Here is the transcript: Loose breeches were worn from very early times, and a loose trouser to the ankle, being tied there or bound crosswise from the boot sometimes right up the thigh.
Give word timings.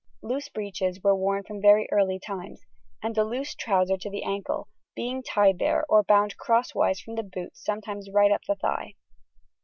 Loose 0.23 0.49
breeches 0.49 1.03
were 1.03 1.15
worn 1.15 1.43
from 1.43 1.61
very 1.61 1.87
early 1.91 2.17
times, 2.17 2.65
and 3.03 3.15
a 3.19 3.23
loose 3.23 3.53
trouser 3.53 3.97
to 3.97 4.09
the 4.09 4.23
ankle, 4.23 4.67
being 4.95 5.21
tied 5.21 5.59
there 5.59 5.85
or 5.87 6.01
bound 6.01 6.37
crosswise 6.37 6.99
from 6.99 7.13
the 7.13 7.21
boot 7.21 7.55
sometimes 7.55 8.09
right 8.09 8.31
up 8.31 8.41
the 8.47 8.55
thigh. 8.55 8.95